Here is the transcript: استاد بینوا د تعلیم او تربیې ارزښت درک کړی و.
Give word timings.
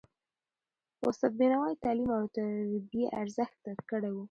استاد 1.07 1.31
بینوا 1.39 1.67
د 1.71 1.75
تعلیم 1.83 2.09
او 2.17 2.25
تربیې 2.35 3.05
ارزښت 3.21 3.57
درک 3.63 3.81
کړی 3.91 4.09
و. 4.13 4.17